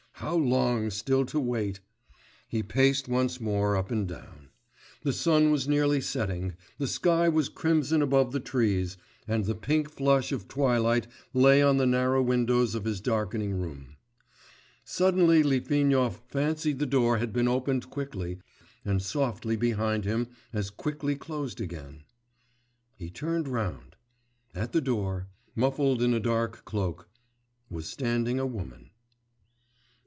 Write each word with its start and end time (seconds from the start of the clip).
How 0.15 0.35
long 0.35 0.91
still 0.91 1.25
to 1.25 1.39
wait! 1.39 1.79
He 2.47 2.61
paced 2.61 3.07
once 3.07 3.41
more 3.41 3.75
up 3.75 3.89
and 3.89 4.07
down. 4.07 4.49
The 5.01 5.13
sun 5.13 5.49
was 5.51 5.67
nearly 5.67 5.99
setting, 5.99 6.53
the 6.77 6.85
sky 6.85 7.27
was 7.27 7.49
crimson 7.49 8.03
above 8.03 8.31
the 8.31 8.39
trees, 8.39 8.97
and 9.27 9.45
the 9.45 9.55
pink 9.55 9.89
flush 9.89 10.31
of 10.31 10.47
twilight 10.47 11.07
lay 11.33 11.63
on 11.63 11.77
the 11.77 11.87
narrow 11.87 12.21
windows 12.21 12.75
of 12.75 12.85
his 12.85 13.01
darkening 13.01 13.53
room. 13.55 13.95
Suddenly 14.85 15.41
Litvinov 15.41 16.21
fancied 16.27 16.77
the 16.77 16.85
door 16.85 17.17
had 17.17 17.33
been 17.33 17.47
opened 17.47 17.89
quickly 17.89 18.37
and 18.85 19.01
softly 19.01 19.55
behind 19.55 20.05
him 20.05 20.27
and 20.51 20.59
as 20.59 20.69
quickly 20.69 21.15
closed 21.15 21.59
again.... 21.59 22.03
He 22.95 23.09
turned 23.09 23.47
round; 23.47 23.95
at 24.53 24.71
the 24.71 24.81
door, 24.81 25.29
muffled 25.55 25.99
in 25.99 26.13
a 26.13 26.19
dark 26.19 26.63
cloak, 26.63 27.09
was 27.71 27.87
standing 27.89 28.37
a 28.37 28.45
woman.... 28.45 28.91